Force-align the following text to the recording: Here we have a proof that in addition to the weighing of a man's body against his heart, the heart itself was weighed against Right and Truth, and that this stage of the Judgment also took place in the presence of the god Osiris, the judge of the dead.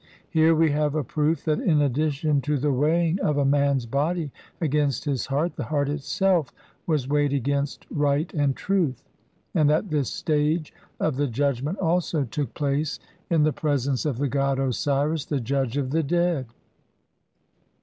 Here 0.31 0.55
we 0.55 0.71
have 0.71 0.95
a 0.95 1.03
proof 1.03 1.45
that 1.45 1.59
in 1.59 1.79
addition 1.79 2.41
to 2.41 2.57
the 2.57 2.71
weighing 2.73 3.19
of 3.19 3.37
a 3.37 3.45
man's 3.45 3.85
body 3.85 4.31
against 4.59 5.05
his 5.05 5.27
heart, 5.27 5.55
the 5.57 5.65
heart 5.65 5.89
itself 5.89 6.51
was 6.87 7.07
weighed 7.07 7.33
against 7.33 7.85
Right 7.91 8.33
and 8.33 8.55
Truth, 8.55 9.07
and 9.53 9.69
that 9.69 9.91
this 9.91 10.09
stage 10.11 10.73
of 10.99 11.17
the 11.17 11.27
Judgment 11.27 11.77
also 11.77 12.23
took 12.23 12.55
place 12.55 12.97
in 13.29 13.43
the 13.43 13.53
presence 13.53 14.03
of 14.07 14.17
the 14.17 14.27
god 14.27 14.57
Osiris, 14.57 15.25
the 15.25 15.39
judge 15.39 15.77
of 15.77 15.91
the 15.91 16.01
dead. 16.01 16.47